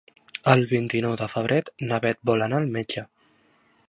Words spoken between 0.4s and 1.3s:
El vint-i-nou de